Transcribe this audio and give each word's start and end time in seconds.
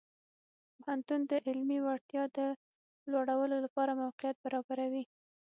پوهنتون 0.77 1.21
د 1.31 1.33
علمي 1.47 1.79
وړتیاو 1.81 2.27
د 2.37 2.39
لوړولو 3.11 3.57
لپاره 3.65 3.99
موقعیت 4.03 4.37
برابروي. 4.45 5.03